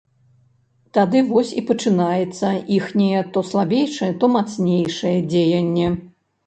[0.97, 5.87] Тады вось і пачынаецца іхняе то слабейшае, то мацнейшае дзеянне.